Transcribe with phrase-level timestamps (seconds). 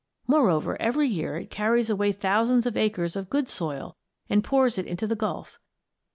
[0.25, 3.97] Moreover, every year it carries away thousands of acres of good soil
[4.31, 5.59] and pours it into the Gulf.